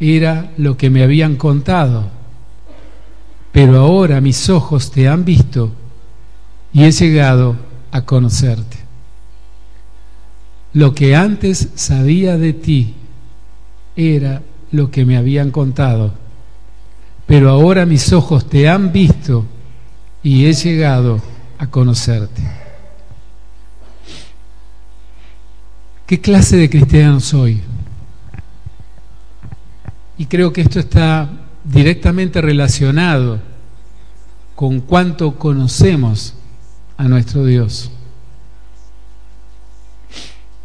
[0.00, 2.08] Era lo que me habían contado,
[3.52, 5.72] pero ahora mis ojos te han visto
[6.72, 7.56] y he llegado
[7.90, 8.76] a conocerte.
[10.74, 12.94] Lo que antes sabía de ti
[13.96, 16.14] era lo que me habían contado,
[17.26, 19.44] pero ahora mis ojos te han visto
[20.22, 21.20] y he llegado
[21.58, 22.42] a conocerte.
[26.06, 27.60] ¿Qué clase de cristiano soy?
[30.18, 31.30] Y creo que esto está
[31.62, 33.40] directamente relacionado
[34.56, 36.34] con cuánto conocemos
[36.96, 37.92] a nuestro Dios.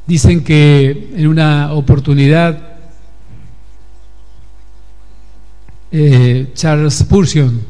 [0.08, 2.74] Dicen que en una oportunidad
[5.92, 7.62] eh, Charles Spurgeon,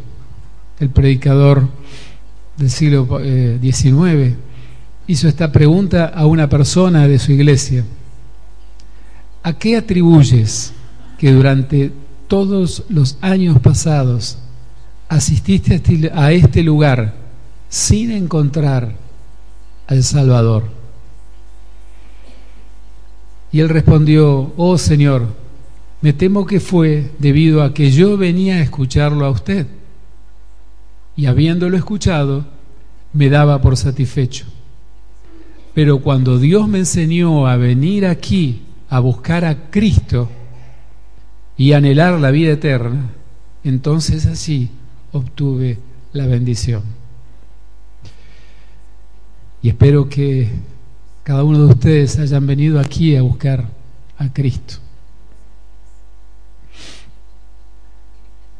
[0.80, 1.68] el predicador
[2.56, 3.06] del siglo
[3.62, 4.36] XIX, eh,
[5.08, 7.84] hizo esta pregunta a una persona de su iglesia.
[9.44, 10.74] ¿A qué atribuyes
[11.24, 11.90] que durante
[12.28, 14.40] todos los años pasados
[15.08, 17.14] asististe a este, a este lugar
[17.70, 18.94] sin encontrar
[19.88, 20.66] al Salvador?
[23.54, 25.28] Y él respondió, oh Señor,
[26.02, 29.66] me temo que fue debido a que yo venía a escucharlo a usted
[31.16, 32.44] y habiéndolo escuchado
[33.14, 34.44] me daba por satisfecho.
[35.74, 40.30] Pero cuando Dios me enseñó a venir aquí a buscar a Cristo
[41.58, 43.12] y anhelar la vida eterna,
[43.64, 44.70] entonces así
[45.12, 45.78] obtuve
[46.12, 46.84] la bendición.
[49.62, 50.50] Y espero que
[51.24, 53.70] cada uno de ustedes hayan venido aquí a buscar
[54.18, 54.76] a Cristo.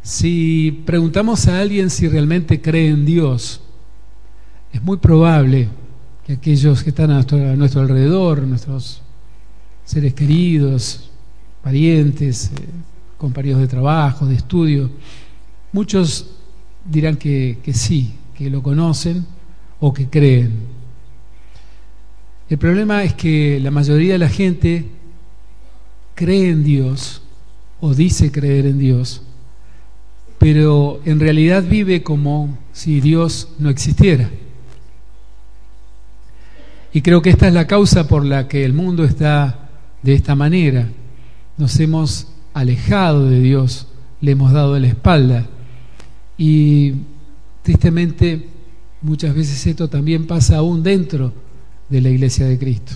[0.02, 3.62] Si preguntamos a alguien si realmente cree en Dios,
[4.72, 5.70] es muy probable
[6.26, 7.24] que aquellos que están a
[7.56, 9.02] nuestro, alrededor, nuestros
[9.86, 11.10] seres queridos,
[11.64, 12.66] parientes, eh,
[13.18, 14.92] compañeros de trabajo, de estudio,
[15.72, 16.36] muchos
[16.86, 19.26] dirán que, que sí, que lo conocen
[19.80, 20.52] o que creen.
[22.50, 24.86] El problema es que la mayoría de la gente
[26.14, 27.22] cree en Dios
[27.80, 29.22] o dice creer en Dios,
[30.38, 34.30] pero en realidad vive como si Dios no existiera.
[36.92, 39.70] Y creo que esta es la causa por la que el mundo está
[40.02, 40.90] de esta manera.
[41.58, 43.88] Nos hemos alejado de Dios,
[44.22, 45.48] le hemos dado la espalda.
[46.38, 46.94] Y
[47.62, 48.48] tristemente
[49.02, 51.34] muchas veces esto también pasa aún dentro
[51.90, 52.94] de la iglesia de Cristo.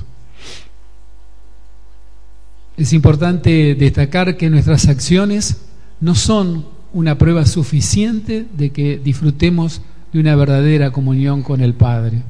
[2.78, 5.58] Es importante destacar que nuestras acciones
[6.00, 9.82] no son una prueba suficiente de que disfrutemos
[10.14, 12.22] de una verdadera comunión con el Padre.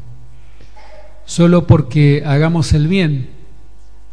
[1.26, 3.30] Solo porque hagamos el bien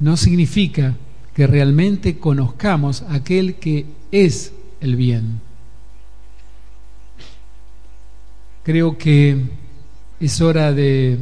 [0.01, 0.97] no significa
[1.35, 5.41] que realmente conozcamos aquel que es el bien.
[8.63, 9.43] Creo que
[10.21, 11.19] es hora de,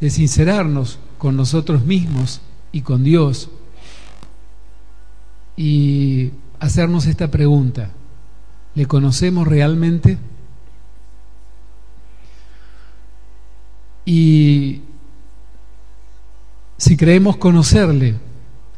[0.00, 2.40] de sincerarnos con nosotros mismos
[2.72, 3.48] y con Dios
[5.56, 7.90] y hacernos esta pregunta.
[8.74, 10.18] ¿Le conocemos realmente?
[14.04, 14.82] Y
[16.76, 18.16] si creemos conocerle,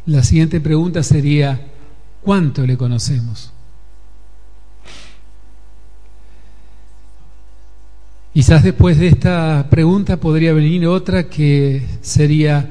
[0.06, 1.66] la siguiente pregunta sería,
[2.22, 3.52] ¿cuánto le conocemos?
[8.32, 12.68] Quizás después de esta pregunta podría venir otra que sería,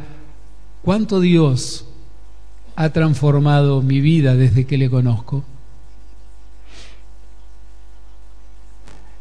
[0.82, 1.86] ¿cuánto Dios
[2.76, 5.44] ha transformado mi vida desde que le conozco?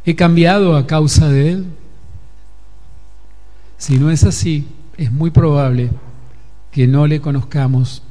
[0.05, 1.65] ¿He cambiado a causa de Él?
[3.79, 4.69] Si no es así,
[4.99, 5.91] es muy probable
[6.75, 8.03] que no le conozcamos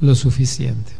[0.00, 0.92] lo suficiente.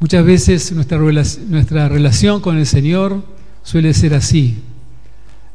[0.00, 3.22] Muchas veces nuestra, nuestra relación con el Señor
[3.62, 4.62] suele ser así.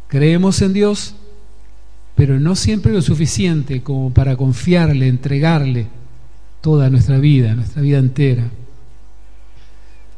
[0.07, 1.15] Creemos en Dios,
[2.13, 5.87] pero no siempre lo suficiente como para confiarle, entregarle
[6.61, 8.51] toda nuestra vida, nuestra vida entera.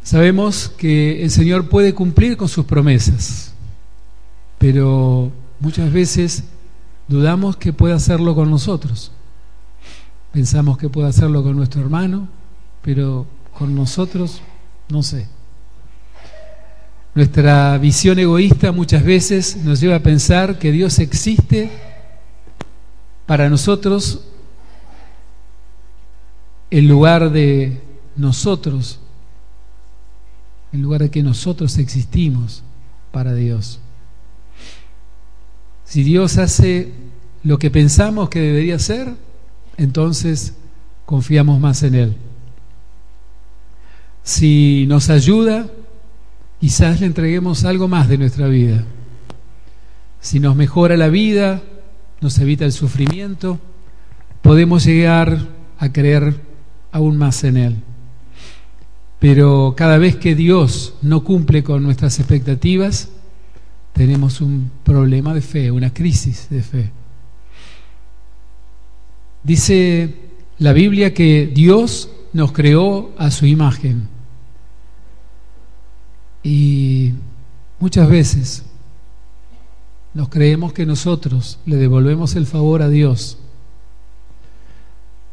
[0.04, 3.54] Sabemos que el Señor puede cumplir con sus promesas,
[4.58, 5.32] pero
[5.62, 6.44] muchas veces
[7.07, 9.12] dudamos que pueda hacerlo con nosotros.
[10.31, 12.28] Pensamos que puede hacerlo con nuestro hermano,
[12.81, 13.25] pero
[13.57, 14.42] con nosotros,
[14.90, 15.28] no sé.
[17.13, 21.72] Nuestra visión egoísta muchas veces nos lleva a pensar que Dios existe
[23.25, 24.22] para nosotros
[26.69, 27.81] en lugar de
[28.18, 29.00] nosotros,
[30.74, 32.63] en lugar de que nosotros existimos
[33.13, 33.80] para Dios.
[35.95, 36.92] Si Dios hace
[37.42, 39.13] lo que pensamos que debería hacer,
[39.77, 40.53] entonces
[41.06, 42.18] confiamos más en Él.
[44.21, 45.68] Si nos ayuda,
[46.59, 48.83] quizás le entreguemos algo más de nuestra vida.
[50.19, 51.63] Si nos mejora la vida,
[52.19, 53.57] nos evita el sufrimiento,
[54.42, 55.47] podemos llegar
[55.80, 56.42] a creer
[56.92, 57.75] aún más en Él.
[59.19, 63.12] Pero cada vez que Dios no cumple con nuestras expectativas,
[63.95, 66.92] tenemos un problema de fe, una crisis de fe.
[69.42, 70.13] Dice
[70.59, 74.09] la Biblia que Dios nos creó a su imagen.
[76.44, 77.13] Y
[77.80, 78.65] muchas veces
[80.13, 83.38] nos creemos que nosotros le devolvemos el favor a Dios,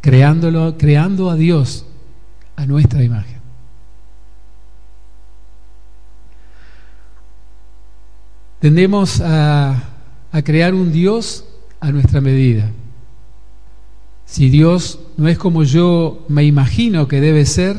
[0.00, 1.84] creándolo, creando a Dios
[2.54, 3.41] a nuestra imagen.
[8.62, 9.88] Tendemos a,
[10.44, 11.44] crear un Dios
[11.80, 12.70] a nuestra medida.
[14.24, 17.76] Si Dios no es como yo me imagino que debe ser,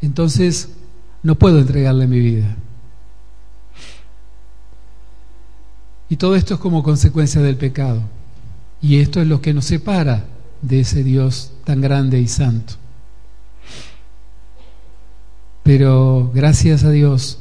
[0.00, 0.70] entonces
[1.22, 2.56] no puedo entregarle mi vida.
[6.08, 8.00] Y todo esto es como consecuencia del pecado.
[8.80, 10.24] Y esto es lo que nos separa
[10.62, 12.72] de ese Dios tan grande y santo.
[15.62, 17.40] Pero gracias a Dios,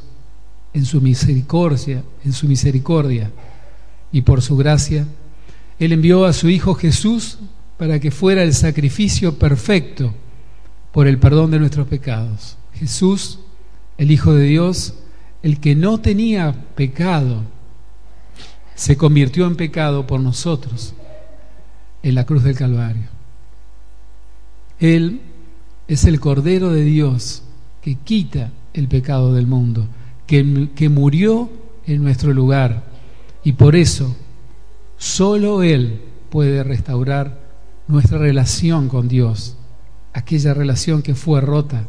[0.76, 3.32] en su misericordia, en su misericordia
[4.12, 5.08] y por su gracia,
[5.80, 7.40] Él envió a su Hijo Jesús
[7.78, 10.14] para que fuera el sacrificio perfecto
[10.92, 12.58] por el perdón de nuestros pecados.
[12.74, 13.40] Jesús,
[13.98, 14.96] el Hijo de Dios,
[15.44, 17.44] el que no tenía pecado,
[18.76, 20.94] se convirtió en pecado por nosotros
[22.04, 23.08] en la cruz del Calvario.
[24.82, 25.22] Él
[25.88, 27.44] es el Cordero de Dios
[27.82, 29.88] que quita el pecado del mundo
[30.28, 31.50] que, murió
[31.86, 32.84] en nuestro lugar.
[33.44, 34.16] Y por eso
[34.98, 37.40] solo Él puede restaurar
[37.88, 39.58] nuestra relación con Dios,
[40.14, 41.88] aquella relación que fue rota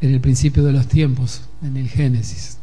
[0.00, 2.58] en el principio de los tiempos, en el Génesis.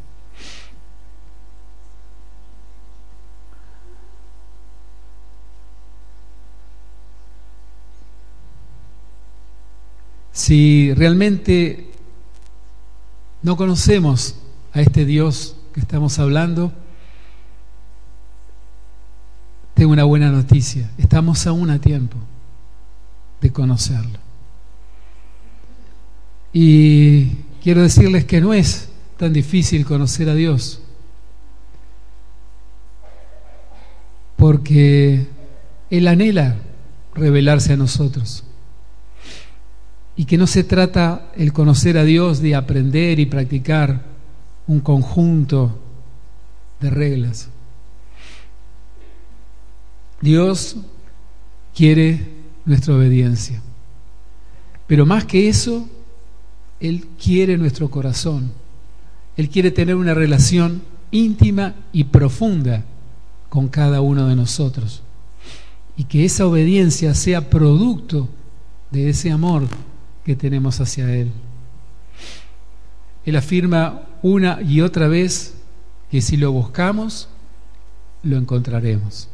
[10.32, 11.90] Si realmente
[13.42, 14.36] no conocemos
[14.72, 16.72] a este Dios que estamos hablando,
[19.74, 20.90] tengo una buena noticia.
[20.96, 22.16] Estamos aún a tiempo
[23.42, 24.18] de conocerlo.
[26.50, 27.26] Y
[27.62, 28.88] quiero decirles que no es
[29.18, 30.80] tan difícil conocer a Dios,
[34.36, 35.26] porque
[35.90, 36.56] Él anhela
[37.14, 38.45] revelarse a nosotros
[40.16, 44.02] y que no se trata el conocer a Dios de aprender y practicar
[44.66, 45.78] un conjunto
[46.80, 47.48] de reglas.
[50.20, 50.76] Dios
[51.74, 52.26] quiere
[52.64, 53.60] nuestra obediencia,
[54.86, 55.88] pero más que eso,
[56.80, 58.52] Él quiere nuestro corazón.
[59.36, 62.84] Él quiere tener una relación íntima y profunda
[63.50, 65.02] con cada uno de nosotros
[65.96, 68.28] y que esa obediencia sea producto
[68.90, 69.66] de ese amor
[70.26, 71.30] que tenemos hacia Él.
[73.24, 75.54] Él afirma una y otra vez
[76.10, 77.28] que si lo buscamos,
[78.24, 79.28] lo encontraremos.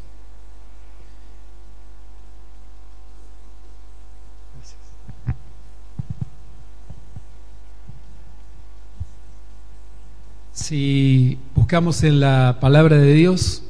[10.52, 13.62] Si buscamos en la palabra de Dios,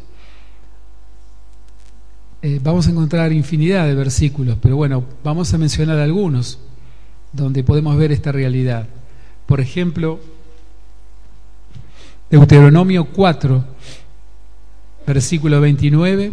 [2.43, 6.59] eh, vamos a encontrar infinidad de versículos, pero bueno, vamos a mencionar algunos
[7.33, 8.87] donde podemos ver esta realidad.
[9.47, 10.21] Por ejemplo,
[12.31, 13.65] Deuteronomio 4,
[15.07, 16.33] versículo 29,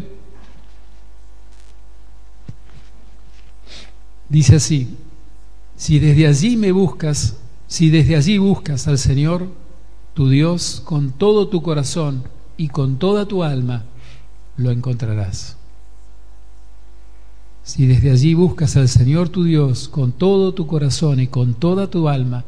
[4.30, 4.96] dice así,
[5.76, 7.38] si desde allí me buscas,
[7.68, 9.48] si desde allí buscas al Señor,
[10.14, 12.24] tu Dios, con todo tu corazón
[12.58, 13.86] y con toda tu alma,
[14.58, 15.59] lo encontrarás.
[17.70, 21.88] Si desde allí buscas al Señor tu Dios con todo tu corazón y con toda
[21.88, 22.44] tu alma,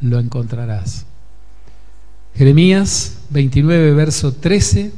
[0.00, 1.06] lo encontrarás.
[2.34, 4.90] Jeremías 29, verso 13,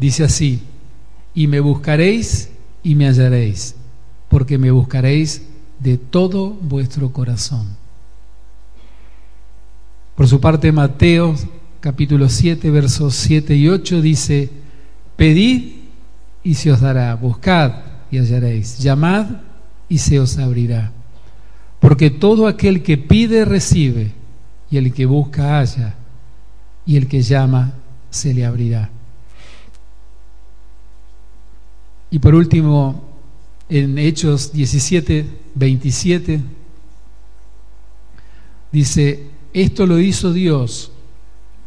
[0.00, 0.62] dice así,
[1.32, 2.50] y me buscaréis
[2.82, 3.76] y me hallaréis,
[4.28, 5.42] porque me buscaréis
[5.78, 7.68] de todo vuestro corazón.
[10.16, 11.36] Por su parte, Mateo
[11.78, 14.50] capítulo 7, versos 7 y 8 dice,
[15.14, 15.83] pedid
[16.44, 17.72] y se os dará, buscad
[18.10, 19.26] y hallaréis, llamad
[19.88, 20.92] y se os abrirá.
[21.80, 24.12] Porque todo aquel que pide recibe,
[24.70, 25.94] y el que busca halla,
[26.86, 27.72] y el que llama
[28.10, 28.90] se le abrirá.
[32.10, 33.02] Y por último,
[33.68, 36.40] en Hechos 17, 27,
[38.70, 40.92] dice, esto lo hizo Dios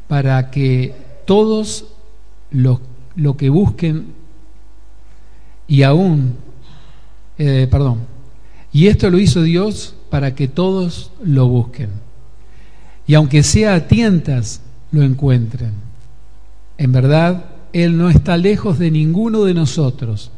[0.07, 1.85] para que todos
[2.51, 2.79] los
[3.17, 4.13] lo que busquen
[5.67, 6.35] y aún,
[7.37, 7.99] eh, perdón,
[8.71, 11.89] y esto lo hizo Dios para que todos lo busquen.
[13.05, 15.71] Y aunque sea a tientas, lo encuentren.
[16.77, 20.31] En verdad, Él no está lejos de ninguno de nosotros,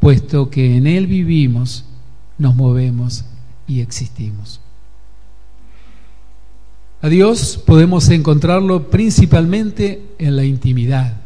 [0.00, 1.84] puesto que en Él vivimos,
[2.38, 3.24] nos movemos
[3.66, 4.60] y existimos.
[7.00, 11.20] A Dios podemos encontrarlo principalmente en la intimidad,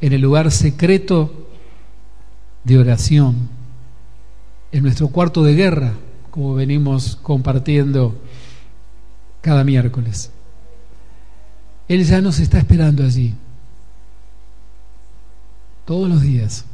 [0.00, 1.43] en el lugar secreto
[2.64, 3.48] de oración,
[4.72, 5.92] en nuestro cuarto de guerra,
[6.30, 8.18] como venimos compartiendo
[9.40, 10.30] cada miércoles.
[11.86, 13.34] Él ya nos está esperando allí,
[15.84, 16.64] todos los días.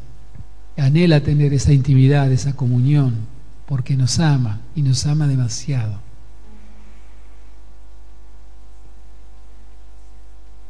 [0.77, 3.15] Anhela tener esa intimidad, esa comunión,
[3.67, 6.01] porque nos ama y nos ama demasiado.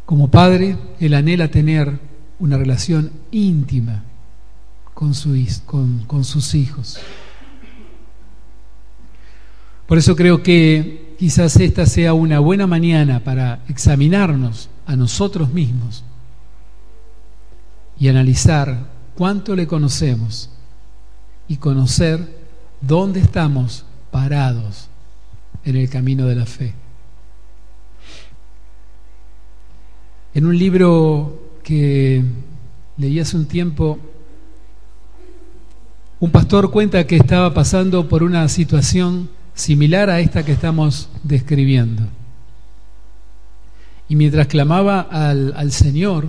[0.04, 2.00] Como padre, Él anhela tener
[2.40, 4.02] una relación íntima
[5.00, 6.98] con, con, sus hijos.
[9.86, 16.04] Por eso creo que quizás esta sea una buena mañana para examinarnos a nosotros mismos
[17.98, 20.50] y analizar cuánto le conocemos
[21.48, 22.38] y conocer
[22.82, 24.88] dónde estamos parados
[25.64, 26.74] en el camino de la fe.
[30.34, 32.22] En un libro que
[32.98, 33.98] leí hace un tiempo,
[36.20, 42.02] un pastor cuenta que estaba pasando por una situación similar a esta que estamos describiendo.
[44.06, 46.28] Y mientras clamaba al, al Señor,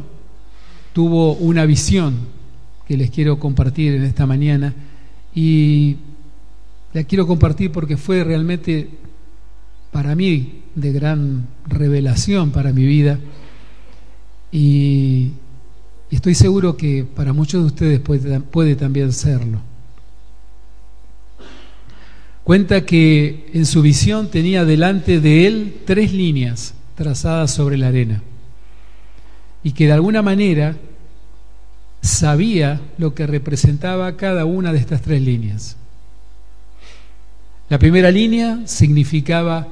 [0.93, 2.15] tuvo una visión
[2.87, 4.73] que les quiero compartir en esta mañana
[5.35, 5.97] y
[6.93, 8.89] la quiero compartir porque fue realmente
[9.91, 13.19] para mí de gran revelación para mi vida
[14.53, 15.31] y
[16.09, 19.70] estoy seguro que para muchos de ustedes puede, puede también serlo.
[22.43, 28.21] Cuenta que en su visión tenía delante de él tres líneas trazadas sobre la arena
[29.63, 30.75] y que de alguna manera
[32.01, 35.77] sabía lo que representaba cada una de estas tres líneas.
[37.69, 39.67] La primera línea significaba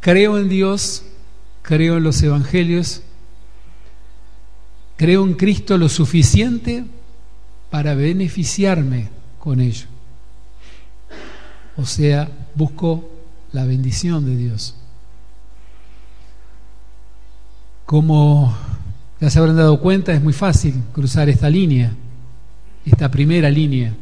[0.00, 1.04] creo en Dios,
[1.62, 3.02] creo en los evangelios
[4.96, 6.84] Creo en Cristo lo suficiente
[7.70, 9.08] para beneficiarme
[9.38, 9.86] con ello.
[11.76, 13.08] O sea, busco
[13.52, 14.74] la bendición de Dios.
[17.84, 18.56] Como
[19.20, 21.92] ya se habrán dado cuenta, es muy fácil cruzar esta línea,
[22.84, 23.94] esta primera línea.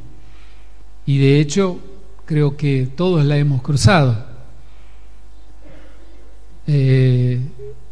[1.07, 1.79] Y de hecho,
[2.25, 4.27] creo que todos la hemos cruzado.
[6.67, 7.41] Eh,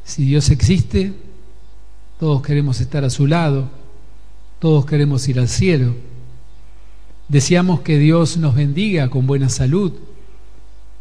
[0.05, 1.13] si Dios existe,
[2.19, 3.69] todos queremos estar a su lado,
[4.59, 5.95] todos queremos ir al cielo.
[7.33, 9.95] Deseamos que Dios nos bendiga con buena salud,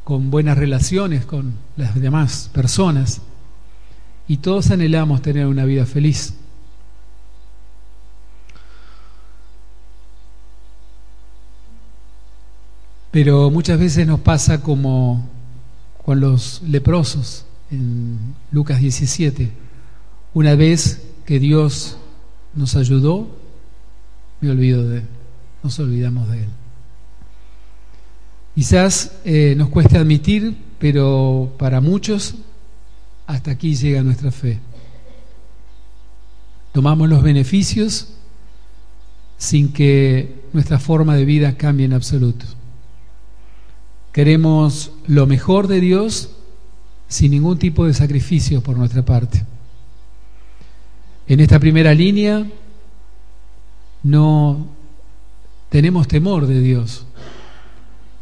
[0.05, 3.19] con buenas relaciones con las demás personas
[4.29, 6.35] y todos anhelamos tener una vida feliz.
[13.11, 15.27] Pero muchas veces nos pasa como
[16.05, 19.51] con los leprosos en Lucas 17.
[20.33, 21.97] Una vez que Dios
[22.55, 23.27] nos ayudó,
[24.39, 25.03] me olvido de
[25.63, 26.49] nos olvidamos de Él.
[28.55, 32.35] Quizás eh, nos cueste admitir, pero para muchos
[33.27, 34.59] hasta aquí llega nuestra fe.
[36.73, 38.09] Tomamos los beneficios
[39.37, 42.45] sin que nuestra forma de vida cambie en absoluto.
[44.11, 46.31] Queremos lo mejor de Dios
[47.07, 49.45] sin ningún tipo de sacrificio por nuestra parte.
[51.27, 52.45] En esta primera línea
[54.03, 54.67] no
[55.71, 57.05] tenemos temor de Dios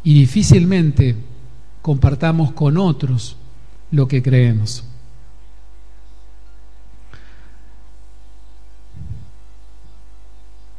[0.04, 1.16] y difícilmente
[1.82, 3.36] compartamos con otros
[3.90, 4.84] lo que creemos.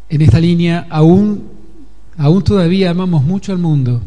[0.07, 1.43] En esta línea aún,
[2.17, 4.01] aún todavía amamos mucho al mundo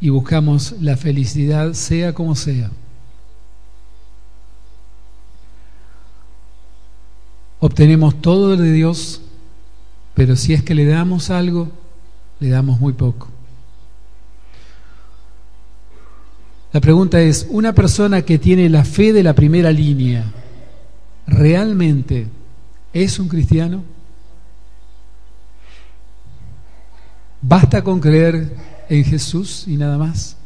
[0.00, 2.70] y buscamos la felicidad sea como sea.
[7.60, 9.20] Obtenemos todo de Dios,
[10.14, 11.70] pero si es que le damos algo,
[12.40, 13.28] le damos muy poco.
[16.72, 20.24] La pregunta es, ¿una persona que tiene la fe de la primera línea
[21.26, 22.26] realmente
[22.92, 23.84] es un cristiano?
[27.40, 28.56] ¿Basta con creer
[28.88, 30.36] en Jesús y nada más?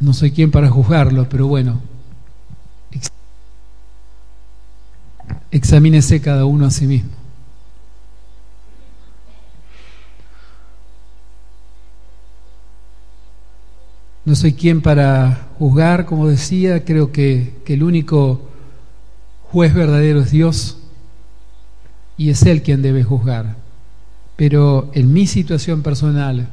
[0.00, 1.80] No soy quien para juzgarlo, pero bueno,
[5.50, 7.10] examínese cada uno a sí mismo.
[14.24, 18.42] No soy quien para juzgar, como decía, creo que, que el único
[19.44, 20.76] juez verdadero es Dios
[22.18, 23.56] y es Él quien debe juzgar.
[24.36, 26.48] Pero en mi situación personal,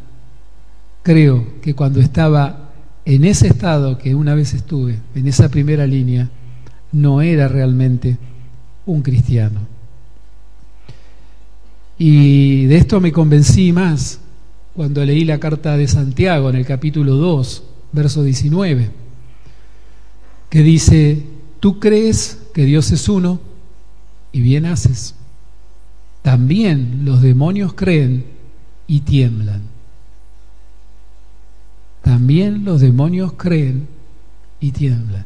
[1.03, 2.72] creo que cuando estaba
[3.03, 6.29] en ese estado que una vez estuve, en esa primera línea,
[6.91, 8.17] no era realmente
[8.85, 9.61] un cristiano.
[11.97, 14.19] Y de esto me convencí más
[14.75, 17.63] cuando leí la carta de Santiago en el capítulo 2,
[17.93, 18.91] verso 19,
[20.49, 21.23] que dice,
[21.59, 23.39] tú crees que Dios es uno
[24.33, 25.15] y bien haces.
[26.21, 28.25] También los demonios creen
[28.87, 29.61] y tiemblan.
[32.01, 33.87] También los demonios creen
[34.59, 35.25] y tiemblan.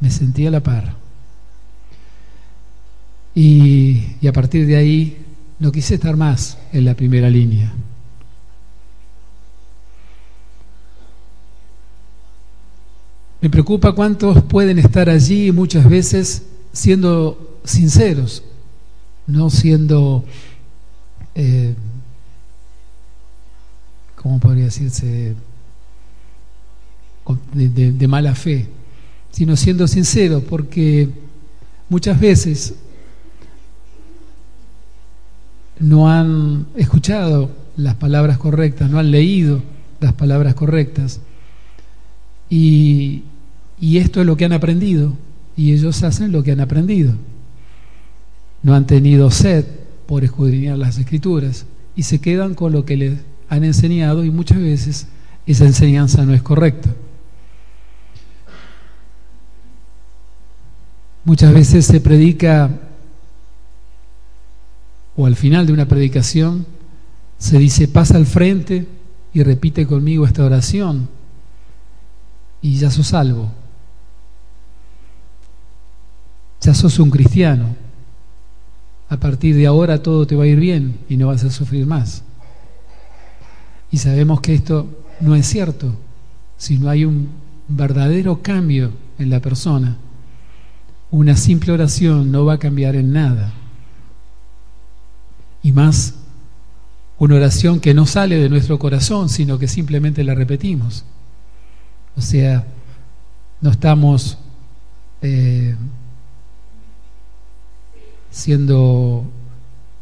[0.00, 0.94] Me sentí a la par.
[3.34, 5.24] Y, y a partir de ahí
[5.58, 7.72] no quise estar más en la primera línea.
[13.40, 18.42] Me preocupa cuántos pueden estar allí muchas veces siendo sinceros,
[19.28, 20.24] no siendo,
[21.34, 21.74] eh,
[24.16, 25.36] ¿cómo podría decirse?,
[27.52, 28.68] de, de mala fe,
[29.30, 31.08] sino siendo sinceros, porque
[31.88, 32.74] muchas veces
[35.78, 39.62] no han escuchado las palabras correctas, no han leído
[40.00, 41.20] las palabras correctas.
[42.50, 43.22] Y,
[43.80, 45.12] y, esto es lo que han aprendido.
[45.56, 47.14] Y ellos hacen lo que han aprendido.
[48.62, 49.64] No han tenido sed
[50.06, 54.58] por escudriñar las escrituras y se quedan con lo que les han enseñado y muchas
[54.58, 55.06] veces
[55.46, 56.90] esa enseñanza no es correcta.
[61.24, 62.70] Muchas veces se predica
[65.16, 66.64] o al final de una predicación
[67.38, 68.86] se dice, pasa al frente
[69.32, 71.08] y repite conmigo esta oración
[72.62, 73.50] y ya sos salvo.
[76.60, 77.76] Ya sos un cristiano.
[79.08, 81.86] A partir de ahora todo te va a ir bien y no vas a sufrir
[81.86, 82.22] más.
[83.90, 84.86] Y sabemos que esto
[85.20, 85.94] no es cierto.
[86.58, 87.28] Si no hay un
[87.68, 89.96] verdadero cambio en la persona,
[91.10, 93.52] una simple oración no va a cambiar en nada
[95.62, 96.14] y más
[97.18, 101.04] una oración que no sale de nuestro corazón, sino que simplemente la repetimos.
[102.16, 102.64] O sea,
[103.60, 104.38] no estamos
[105.20, 105.74] eh,
[108.30, 109.24] siendo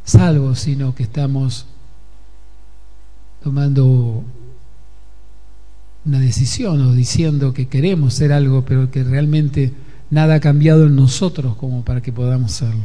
[0.05, 1.67] salvos, sino que estamos
[3.43, 4.23] tomando
[6.05, 9.73] una decisión o diciendo que queremos ser algo, pero que realmente
[10.11, 12.85] nada ha cambiado en nosotros como para que podamos serlo.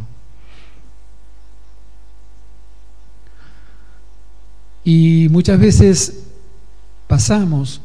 [4.84, 6.23] Y muchas veces
[7.07, 7.81] pasamos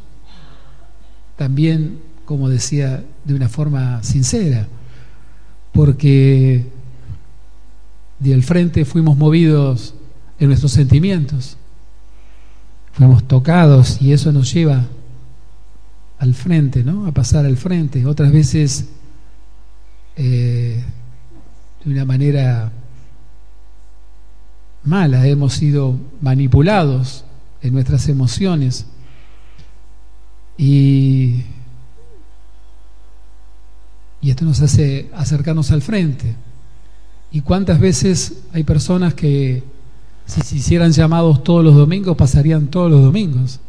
[1.36, 4.66] también, como decía, de una forma sincera,
[5.72, 6.64] porque
[8.18, 9.94] del frente fuimos movidos
[10.38, 11.58] en nuestros sentimientos,
[12.92, 14.86] fuimos tocados y eso nos lleva
[16.18, 17.06] al frente, ¿no?
[17.06, 18.06] A pasar al frente.
[18.06, 18.88] Otras veces
[20.16, 20.82] eh,
[21.84, 22.72] de una manera
[24.84, 27.24] mala, hemos sido manipulados
[27.60, 28.86] en nuestras emociones
[30.56, 31.42] y,
[34.20, 36.34] y esto nos hace acercarnos al frente.
[37.30, 39.62] ¿Y cuántas veces hay personas que
[40.24, 43.60] si se hicieran llamados todos los domingos pasarían todos los domingos?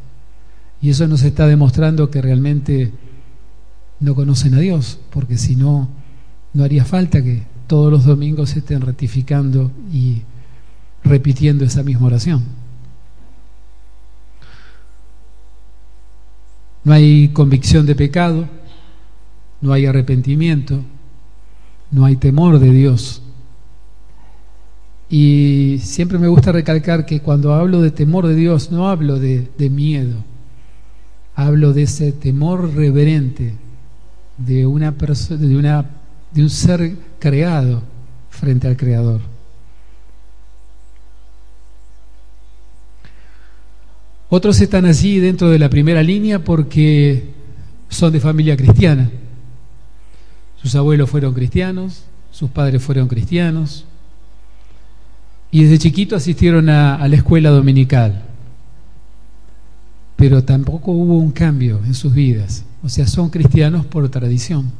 [0.81, 2.93] Y eso nos está demostrando que realmente
[3.99, 5.89] no conocen a Dios, porque si no,
[6.57, 10.23] no haría falta que todos los domingos estén ratificando y
[11.03, 12.43] repitiendo esa misma oración.
[16.83, 18.47] No hay convicción de pecado,
[19.61, 20.81] no hay arrepentimiento,
[21.91, 23.21] no hay temor de Dios.
[25.11, 29.47] Y siempre me gusta recalcar que cuando hablo de temor de Dios, no hablo de,
[29.69, 30.23] miedo,
[31.35, 33.53] hablo de ese temor reverente
[34.39, 35.96] de una persona, de una
[36.37, 37.81] de un ser creado
[38.29, 39.21] frente al creador.
[44.29, 47.31] Otros están allí dentro de la primera línea porque
[47.89, 49.09] son de familia cristiana.
[50.61, 53.85] Sus abuelos fueron cristianos, sus padres fueron cristianos
[55.49, 58.25] y desde chiquito asistieron a, la escuela dominical.
[60.15, 62.63] Pero tampoco hubo un cambio en sus vidas.
[62.83, 64.71] O sea, son cristianos por tradición.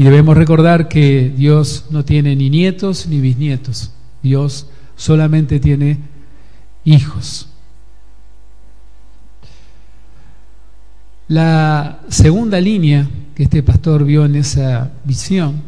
[0.00, 3.92] Y debemos recordar que Dios no tiene ni nietos ni bisnietos.
[4.22, 5.98] Dios solamente tiene
[6.86, 7.50] hijos.
[11.28, 15.60] La segunda línea que este pastor vio en esa visión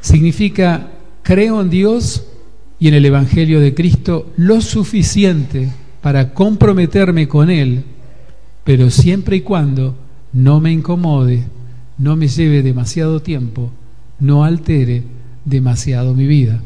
[0.00, 0.92] significa
[1.22, 2.24] creo en Dios
[2.78, 7.84] y en el Evangelio de Cristo lo suficiente para comprometerme con Él,
[8.64, 9.94] pero siempre y cuando
[10.32, 11.54] no me incomode,
[11.98, 13.70] no me lleve demasiado tiempo,
[14.18, 15.02] no altere
[15.44, 16.60] demasiado mi vida.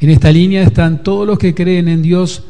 [0.00, 2.44] En esta línea están todos los que creen en Dios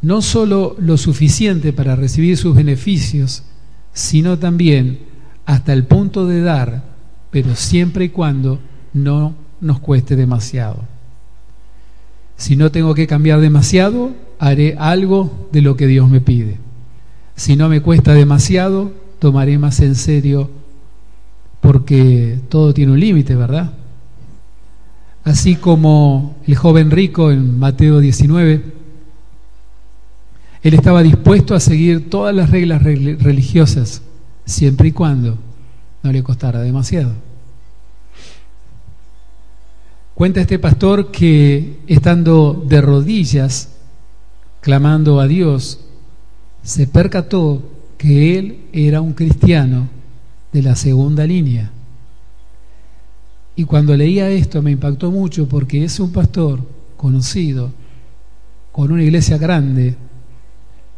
[0.00, 3.44] no solo lo suficiente para recibir sus beneficios,
[3.92, 4.98] sino también
[5.46, 6.82] hasta el punto de dar,
[7.30, 8.58] pero siempre y cuando
[8.92, 10.84] no nos cueste demasiado.
[12.36, 16.58] Si no tengo que cambiar demasiado, haré algo de lo que Dios me pide.
[17.36, 20.50] Si no me cuesta demasiado, tomaré más en serio
[21.60, 23.72] porque todo tiene un límite, ¿verdad?
[25.22, 28.64] Así como el joven rico en Mateo 19,
[30.64, 34.02] él estaba dispuesto a seguir todas las reglas religiosas,
[34.44, 35.38] siempre y cuando
[36.02, 37.12] no le costara demasiado.
[40.14, 43.68] Cuenta este pastor que estando de rodillas,
[44.60, 45.78] clamando a Dios,
[46.64, 47.71] se percató
[48.02, 49.88] que él era un cristiano
[50.52, 51.70] de la segunda línea.
[53.54, 57.70] Y cuando leía esto me impactó mucho porque es un pastor conocido,
[58.72, 59.94] con una iglesia grande,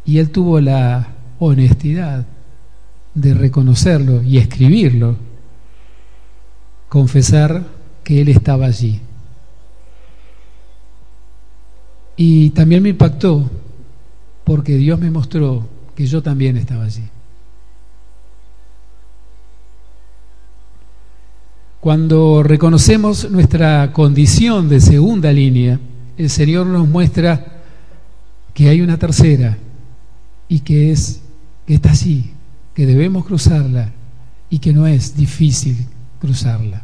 [0.03, 2.25] y él tuvo la honestidad
[3.13, 5.15] de reconocerlo y escribirlo,
[6.89, 7.67] confesar
[8.03, 8.99] que él estaba allí.
[12.17, 13.47] Y también me impactó
[14.43, 17.03] porque Dios me mostró que yo también estaba allí.
[21.79, 25.79] Cuando reconocemos nuestra condición de segunda línea,
[26.17, 27.61] el Señor nos muestra
[28.53, 29.57] que hay una tercera
[30.49, 31.21] y que es
[31.67, 32.31] que está allí,
[32.73, 33.91] que debemos cruzarla
[34.49, 35.77] y que no es difícil
[36.19, 36.83] cruzarla.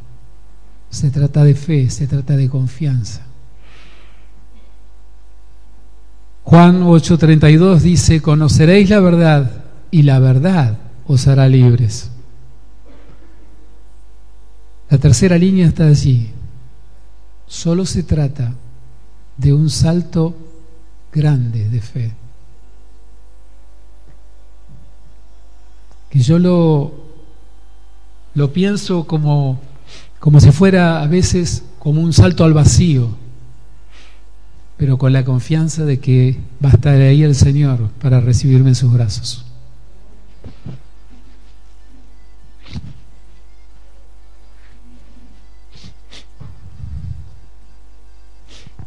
[0.90, 3.22] Se trata de fe, se trata de confianza.
[6.52, 12.12] Juan 8:32 dice, conoceréis la verdad y la verdad os hará libres.
[14.90, 16.30] La tercera línea está allí.
[17.48, 18.54] Solo se trata
[19.38, 20.36] de un salto
[21.14, 22.12] grande de fe.
[26.10, 26.92] que yo lo,
[28.36, 29.62] lo pienso como,
[30.20, 33.21] como si fuera a veces como un salto al vacío,
[34.82, 38.76] pero con la confianza de que va a estar ahí el Señor para recibirme en
[38.76, 39.46] sus brazos.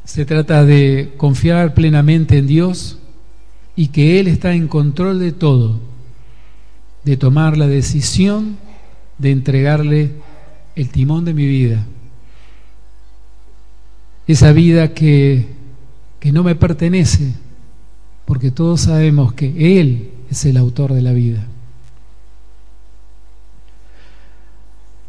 [0.05, 2.99] Se trata de confiar plenamente en Dios
[3.77, 5.79] y que Él está en control de todo
[7.05, 8.57] de tomar la decisión
[9.19, 10.11] de entregarle
[10.75, 11.87] el timón de mi vida.
[14.27, 15.63] Esa vida que,
[16.25, 17.35] que no me pertenece,
[18.25, 21.45] porque todos sabemos que Él es el autor de la vida.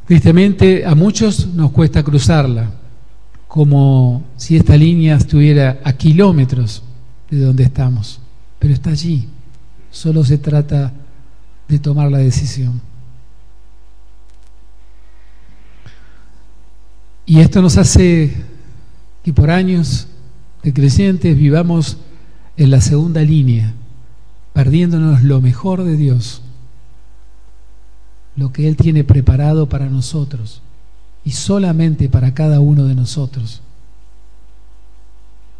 [0.05, 2.69] Tristemente, a muchos nos cuesta cruzarla,
[3.47, 6.83] como si esta línea estuviera a kilómetros
[7.29, 8.19] de donde estamos,
[8.59, 9.29] pero está allí.
[9.91, 10.91] Solo se trata
[11.69, 12.81] de tomar la decisión.
[17.25, 18.33] Y esto nos hace
[19.23, 20.09] que por años
[20.65, 21.97] de creyentes vivamos
[22.57, 23.75] en la segunda línea,
[24.51, 26.41] perdiéndonos lo mejor de Dios,
[28.35, 30.63] lo que Él tiene preparado para nosotros
[31.23, 33.61] y solamente para cada uno de nosotros.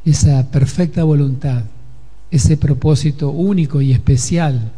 [0.05, 1.65] Esa perfecta voluntad,
[2.31, 4.71] ese propósito único y especial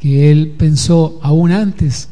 [0.00, 2.08] que él pensó aún antes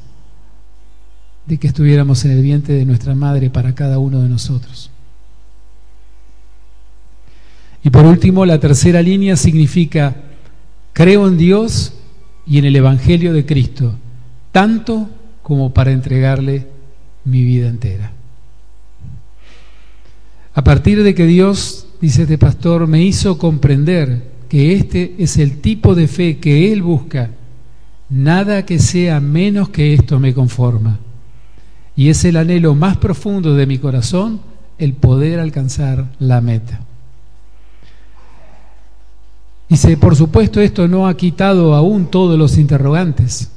[1.46, 4.89] de que estuviéramos en el vientre de nuestra madre para cada uno de nosotros.
[7.82, 10.16] Y por último, la tercera línea significa,
[10.92, 11.94] creo en Dios
[12.46, 13.94] y en el Evangelio de Cristo,
[14.52, 15.08] tanto
[15.42, 16.66] como para entregarle
[17.24, 18.12] mi vida entera.
[20.52, 25.60] A partir de que Dios, dice este pastor, me hizo comprender que este es el
[25.60, 27.30] tipo de fe que Él busca,
[28.10, 30.98] nada que sea menos que esto me conforma.
[31.94, 34.40] Y es el anhelo más profundo de mi corazón
[34.78, 36.80] el poder alcanzar la meta.
[39.70, 43.52] Dice, por supuesto esto no ha quitado aún todos los interrogantes.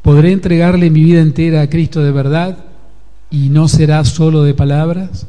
[0.00, 2.56] ¿Podré entregarle mi vida entera a Cristo de verdad
[3.30, 5.26] y no será solo de palabras?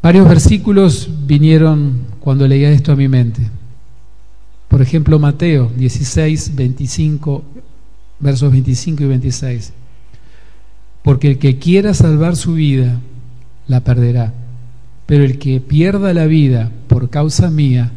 [0.00, 3.42] Varios versículos vinieron cuando leía esto a mi mente.
[4.68, 7.42] Por ejemplo, Mateo 16, 25,
[8.20, 9.72] versos 25 y 26.
[11.02, 13.00] Porque el que quiera salvar su vida,
[13.66, 14.32] la perderá.
[15.08, 17.92] Pero el que pierda la vida por causa mía,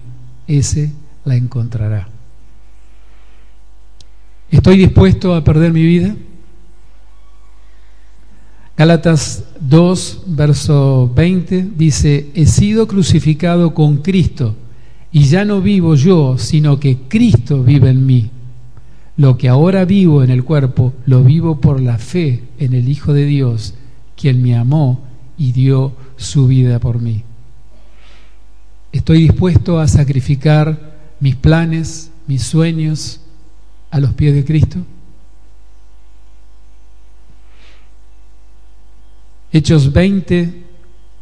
[0.48, 0.94] ese
[1.26, 2.08] la encontrará.
[4.50, 6.16] ¿Estoy dispuesto a perder mi vida?
[8.78, 14.56] Gálatas 2, verso 20 dice, he sido crucificado con Cristo
[15.12, 18.30] y ya no vivo yo, sino que Cristo vive en mí.
[19.18, 23.12] Lo que ahora vivo en el cuerpo, lo vivo por la fe en el Hijo
[23.12, 23.74] de Dios,
[24.16, 25.02] quien me amó
[25.38, 25.92] y dio
[26.22, 27.24] su vida por mí.
[28.92, 33.22] Estoy dispuesto a sacrificar mis planes, mis sueños
[33.90, 34.80] a los pies de Cristo.
[39.54, 40.64] Hechos 20,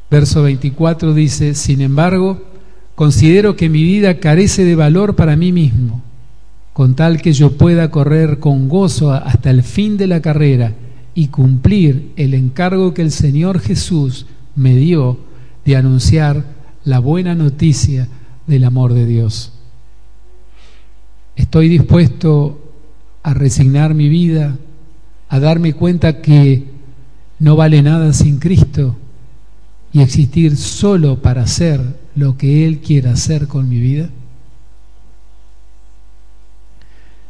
[0.09, 2.43] verso 24 dice, sin embargo,
[2.95, 6.03] considero que mi vida carece de valor para mí mismo,
[6.73, 10.73] con tal que yo pueda correr con gozo hasta el fin de la carrera
[11.15, 14.27] y cumplir el encargo que el Señor Jesús
[14.59, 15.17] me dio
[15.65, 16.43] de anunciar
[16.83, 18.07] la buena noticia
[18.45, 19.53] del amor de Dios.
[21.35, 22.59] Estoy dispuesto
[23.23, 24.57] a resignar mi vida,
[25.29, 26.65] a darme cuenta que
[27.39, 28.97] no vale nada sin Cristo
[29.93, 31.81] y existir solo para hacer
[32.15, 34.09] lo que Él quiera hacer con mi vida?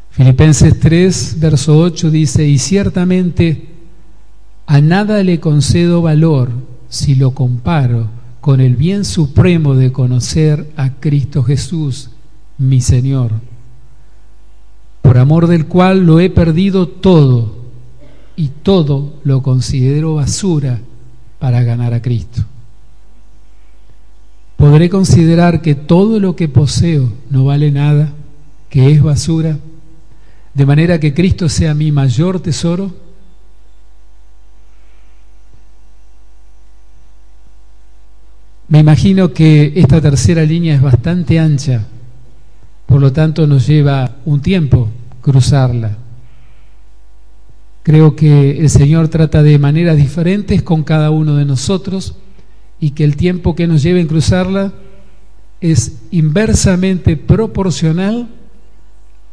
[0.09, 3.67] Filipenses 3, verso 8 dice, y ciertamente
[4.65, 8.07] a nada le concedo valor si lo comparo
[8.41, 12.09] con el bien supremo de conocer a Cristo Jesús,
[12.57, 13.31] mi Señor,
[15.01, 17.55] por amor del cual lo he perdido todo
[18.35, 20.79] y todo lo considero basura
[21.39, 22.43] para ganar a Cristo.
[24.57, 28.13] ¿Podré considerar que todo lo que poseo no vale nada,
[28.69, 29.57] que es basura,
[30.53, 32.93] de manera que Cristo sea mi mayor tesoro?
[38.69, 41.87] Me imagino que esta tercera línea es bastante ancha,
[42.85, 44.89] por lo tanto nos lleva un tiempo
[45.21, 45.97] cruzarla.
[47.81, 52.13] Creo que el Señor trata de maneras diferentes con cada uno de nosotros
[52.79, 54.71] y que el tiempo que nos lleve en cruzarla
[55.61, 58.29] es inversamente proporcional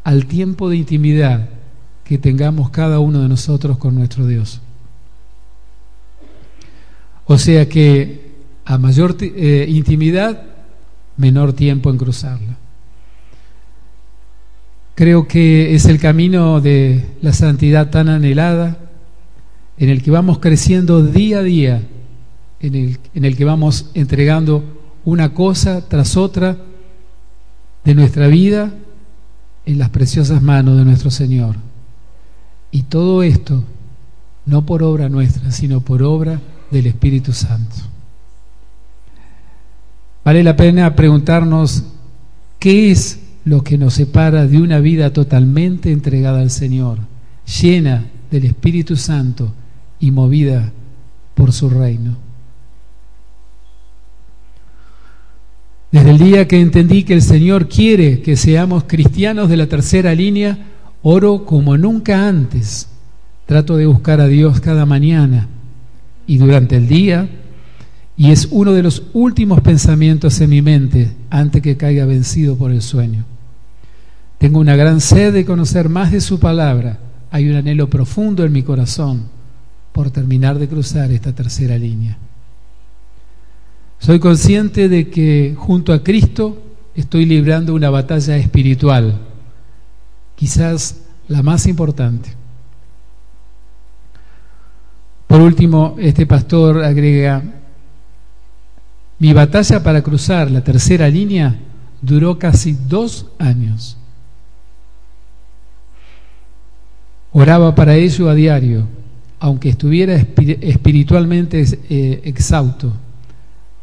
[0.02, 1.50] al tiempo de intimidad
[2.04, 4.62] que tengamos cada uno de nosotros con nuestro Dios.
[7.26, 8.25] O sea que
[8.66, 10.42] a mayor eh, intimidad,
[11.16, 12.56] menor tiempo en cruzarla.
[14.96, 18.76] Creo que es el camino de la santidad tan anhelada,
[19.78, 21.82] en el que vamos creciendo día a día,
[22.60, 24.64] en el, en el que vamos entregando
[25.04, 26.56] una cosa tras otra
[27.84, 28.72] de nuestra vida
[29.64, 31.56] en las preciosas manos de nuestro Señor.
[32.72, 33.62] Y todo esto
[34.44, 37.95] no por obra nuestra, sino por obra del Espíritu Santo.
[40.26, 41.84] Vale la pena preguntarnos
[42.58, 46.98] qué es lo que nos separa de una vida totalmente entregada al Señor,
[47.62, 49.54] llena del Espíritu Santo
[50.00, 50.72] y movida
[51.36, 52.16] por su reino.
[55.92, 60.12] Desde el día que entendí que el Señor quiere que seamos cristianos de la tercera
[60.12, 60.58] línea,
[61.04, 62.88] oro como nunca antes.
[63.46, 65.46] Trato de buscar a Dios cada mañana
[66.26, 67.28] y durante el día,
[68.16, 72.70] y es uno de los últimos pensamientos en mi mente antes que caiga vencido por
[72.70, 73.24] el sueño.
[74.38, 76.98] Tengo una gran sed de conocer más de su palabra.
[77.30, 79.24] Hay un anhelo profundo en mi corazón
[79.92, 82.18] por terminar de cruzar esta tercera línea.
[83.98, 86.62] Soy consciente de que junto a Cristo
[86.94, 89.18] estoy librando una batalla espiritual,
[90.34, 92.30] quizás la más importante.
[95.26, 97.42] Por último, este pastor agrega,
[99.18, 101.56] mi batalla para cruzar la tercera línea
[102.02, 103.96] duró casi dos años.
[107.32, 108.86] Oraba para ello a diario,
[109.40, 112.94] aunque estuviera espiritualmente eh, exhausto,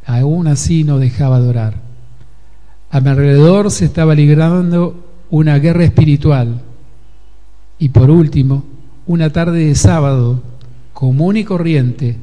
[0.05, 1.75] aún así no dejaba de orar.
[2.89, 6.61] A mi alrededor se estaba librando una guerra espiritual.
[7.79, 8.63] Y por último,
[9.07, 10.41] una tarde de sábado,
[10.93, 12.17] común y corriente,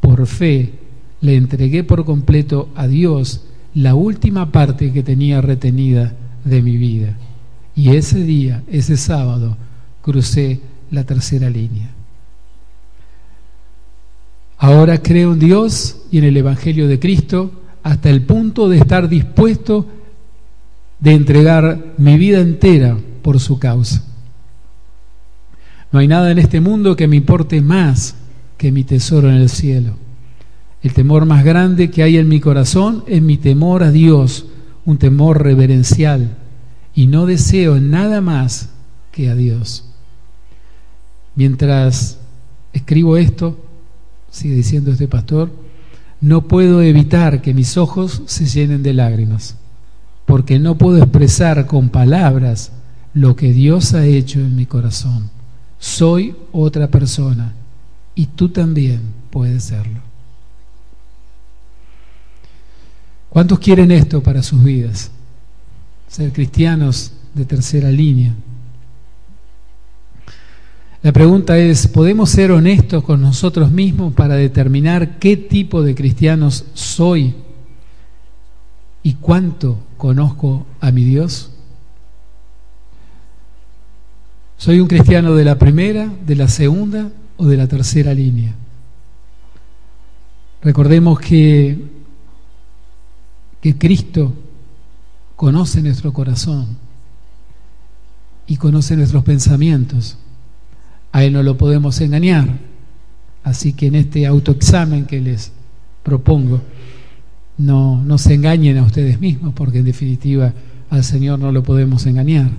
[0.00, 0.77] por fe,
[1.20, 7.16] le entregué por completo a Dios la última parte que tenía retenida de mi vida.
[7.74, 9.56] Y ese día, ese sábado,
[10.02, 11.90] crucé la tercera línea.
[14.58, 17.52] Ahora creo en Dios y en el Evangelio de Cristo
[17.82, 19.86] hasta el punto de estar dispuesto
[20.98, 24.04] de entregar mi vida entera por su causa.
[25.92, 28.16] No hay nada en este mundo que me importe más
[28.56, 30.07] que mi tesoro en el cielo.
[30.82, 34.46] El temor más grande que hay en mi corazón es mi temor a Dios,
[34.84, 36.36] un temor reverencial,
[36.94, 38.70] y no deseo nada más
[39.10, 39.84] que a Dios.
[41.34, 42.18] Mientras
[42.72, 43.58] escribo esto,
[44.30, 45.50] sigue diciendo este pastor,
[46.20, 49.56] no puedo evitar que mis ojos se llenen de lágrimas,
[50.26, 52.72] porque no puedo expresar con palabras
[53.14, 55.30] lo que Dios ha hecho en mi corazón.
[55.78, 57.52] Soy otra persona
[58.14, 60.07] y tú también puedes serlo.
[63.30, 65.10] ¿Cuántos quieren esto para sus vidas?
[66.08, 68.34] Ser cristianos de tercera línea.
[71.02, 76.64] La pregunta es, ¿podemos ser honestos con nosotros mismos para determinar qué tipo de cristianos
[76.74, 77.34] soy
[79.02, 81.52] y cuánto conozco a mi Dios?
[84.56, 88.52] ¿Soy un cristiano de la primera, de la segunda o de la tercera línea?
[90.62, 91.78] Recordemos que,
[93.60, 94.34] que Cristo
[95.36, 96.76] conoce nuestro corazón
[98.46, 100.18] y conoce nuestros pensamientos
[101.12, 102.58] a Él no lo podemos engañar.
[103.42, 105.52] Así que en este autoexamen que les
[106.02, 106.60] propongo,
[107.56, 110.52] no, se engañen a ustedes mismos, porque en definitiva
[110.90, 112.50] al Señor no lo podemos engañar.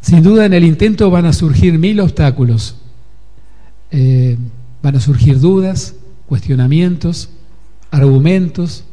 [0.00, 2.76] Sin duda en el intento van a surgir mil obstáculos,
[3.90, 4.36] eh,
[4.82, 5.94] van a surgir dudas,
[6.26, 7.30] cuestionamientos,
[7.90, 8.84] argumentos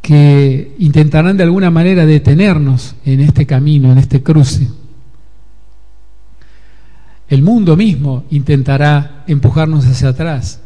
[0.00, 4.68] que intentarán de alguna manera detenernos en este camino, en este cruce.
[7.28, 10.60] El mundo mismo intentará empujarnos hacia atrás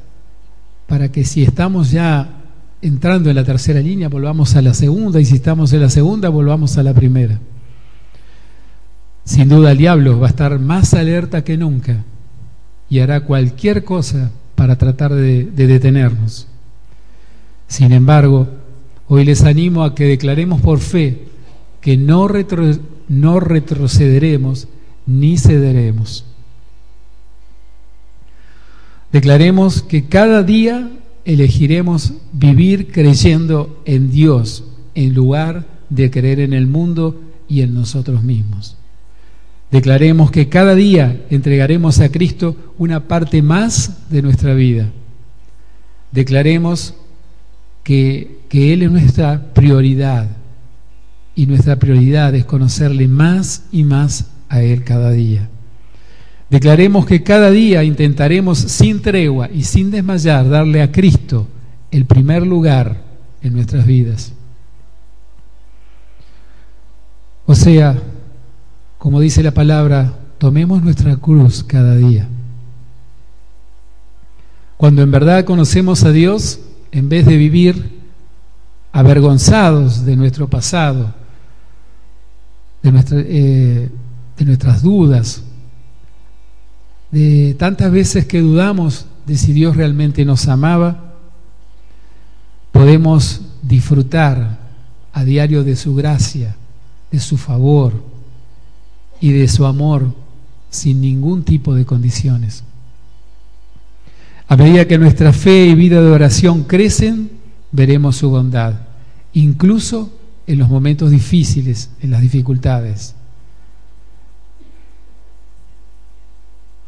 [0.86, 2.40] para que si estamos ya
[2.80, 6.28] entrando en la tercera línea, volvamos a la segunda y si estamos en la segunda,
[6.28, 7.38] volvamos a la primera.
[9.24, 12.04] Sin duda el diablo va a estar más alerta que nunca
[12.90, 16.46] y hará cualquier cosa para tratar de, detenernos.
[17.66, 18.48] Sin embargo,
[19.08, 21.26] hoy les animo a que declaremos por fe
[21.80, 22.28] que no,
[23.08, 24.68] no retrocederemos
[25.06, 26.24] ni cederemos.
[29.12, 30.90] Declaremos que cada día
[31.24, 34.64] elegiremos vivir creyendo en Dios
[34.94, 38.76] en lugar de creer en el mundo y en nosotros mismos.
[39.70, 44.90] Declaremos que cada día entregaremos a Cristo una parte más de nuestra vida.
[46.12, 46.94] Declaremos
[47.84, 50.28] que, Él es nuestra prioridad
[51.36, 55.48] y nuestra prioridad es conocerle más y más a Él cada día.
[56.50, 61.48] Declaremos que cada día intentaremos sin tregua y sin desmayar darle a Cristo
[61.90, 63.02] el primer lugar
[63.42, 64.32] en nuestras vidas.
[67.46, 68.00] O sea,
[68.98, 72.28] como dice la palabra, tomemos nuestra cruz cada día.
[74.76, 76.60] Cuando en verdad conocemos a Dios,
[76.94, 77.90] en vez de vivir
[78.92, 81.12] avergonzados de nuestro pasado,
[82.84, 83.90] de, eh,
[84.38, 85.42] de nuestras dudas,
[87.10, 91.14] de tantas veces que dudamos de si Dios realmente nos amaba,
[92.70, 94.60] podemos disfrutar
[95.12, 96.54] a diario de su gracia,
[97.10, 98.04] de su favor
[99.20, 100.14] y de su amor
[100.70, 102.62] sin ningún tipo de condiciones.
[104.48, 107.30] A medida que nuestra fe y vida de oración crecen,
[107.72, 108.74] veremos su bondad,
[109.32, 110.12] incluso
[110.46, 113.14] en los momentos difíciles, en las dificultades.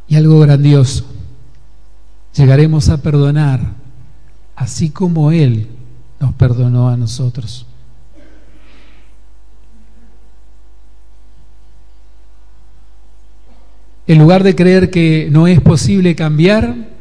[0.09, 1.07] Y algo grandioso,
[2.35, 3.75] llegaremos a perdonar
[4.55, 5.69] así como Él
[6.21, 7.67] nos perdonó a nosotros.
[14.07, 16.96] En lugar de creer que no es posible cambiar,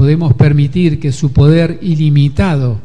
[0.00, 2.78] podemos permitir que su poder ilimitado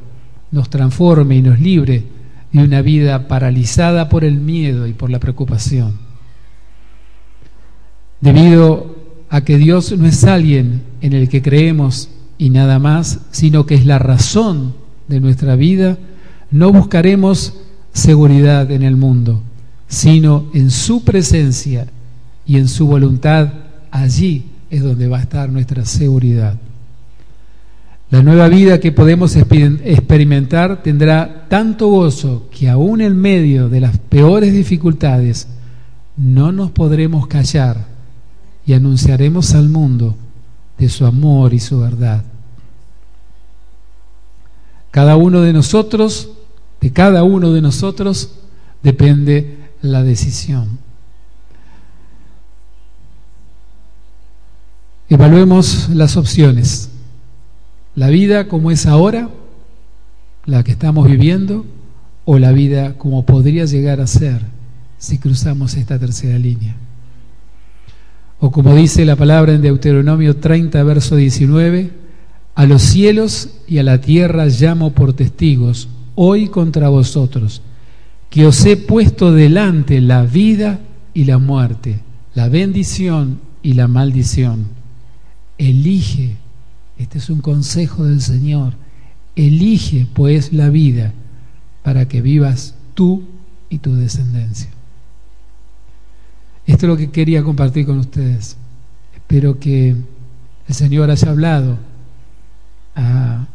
[0.51, 2.03] nos transforme y nos libre
[2.51, 5.93] de una vida paralizada por el miedo y por la preocupación.
[8.19, 8.97] Debido
[9.29, 13.75] a que Dios no es alguien en el que creemos y nada más, sino que
[13.75, 14.73] es la razón
[15.07, 15.97] de nuestra vida,
[16.51, 17.53] no buscaremos
[17.93, 19.41] seguridad en el mundo,
[19.87, 21.87] sino en su presencia
[22.45, 23.53] y en su voluntad.
[23.89, 26.59] Allí es donde va a estar nuestra seguridad.
[28.15, 33.97] La nueva vida que podemos experimentar tendrá tanto gozo que aún en medio de las
[33.97, 35.49] peores dificultades
[36.15, 37.87] no nos podremos callar
[38.65, 40.15] y anunciaremos al mundo
[40.77, 42.23] de su amor y su verdad.
[44.91, 46.29] Cada uno de nosotros,
[46.79, 48.31] de cada uno de nosotros,
[48.81, 50.79] depende la decisión.
[55.09, 56.91] Evaluemos las opciones.
[57.95, 59.29] La vida como es ahora,
[60.45, 61.65] la que estamos viviendo,
[62.25, 64.41] o la vida como podría llegar a ser
[64.97, 66.75] si cruzamos esta tercera línea.
[68.39, 71.91] O como dice la palabra en Deuteronomio 30, verso 19,
[72.55, 77.61] a los cielos y a la tierra llamo por testigos hoy contra vosotros,
[78.29, 80.79] que os he puesto delante la vida
[81.13, 81.99] y la muerte,
[82.33, 84.67] la bendición y la maldición.
[85.57, 86.35] Elige,
[86.97, 88.73] este es un consejo del Señor,
[89.35, 91.13] elige pues la vida
[91.83, 93.23] para que vivas tú
[93.69, 94.69] y tu descendencia.
[96.65, 98.57] Esto es lo que quería compartir con ustedes.
[99.13, 99.95] Espero que
[100.67, 101.77] el Señor haya hablado
[102.95, 103.47] a,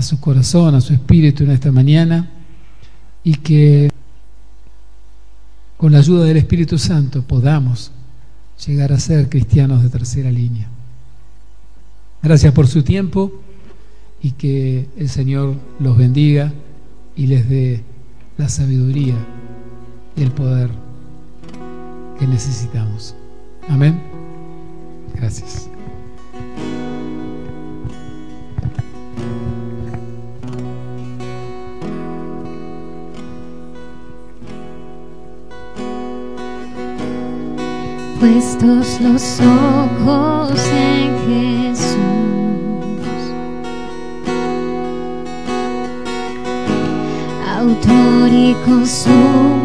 [0.00, 2.28] su corazón, a su espíritu en esta mañana
[3.24, 3.90] y que
[5.76, 7.90] con la ayuda del Espíritu Santo podamos
[8.66, 10.68] llegar a ser cristianos de tercera línea.
[12.22, 13.32] Gracias por su tiempo
[14.20, 16.52] y que el Señor los bendiga
[17.16, 17.82] y les dé
[18.36, 19.14] la sabiduría
[20.16, 20.70] y el poder
[22.18, 23.14] que necesitamos.
[23.68, 24.00] Amén.
[25.14, 25.70] Gracias.
[38.20, 41.47] Puestos los ojos en
[48.48, 49.57] Jesús, autor y consuma